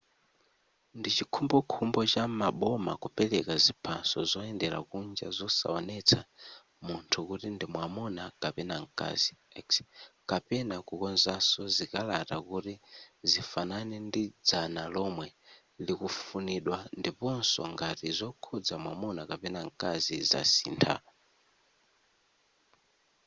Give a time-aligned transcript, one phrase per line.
[0.99, 6.19] ndichikhumbokhumbo cha maboma kupereka ziphaso zoyendera kunja zosaonetsa
[6.85, 9.31] munthu kuti ndimwamuna kapena mkazi
[9.65, 9.67] x
[10.29, 12.73] kapena kukonzaso zikalata kuti
[13.29, 15.27] zifanane ndi dzina lomwe
[15.85, 20.95] likufunidwa ndiposo ngati zokhuza mwamuna kapena mkazi zasintha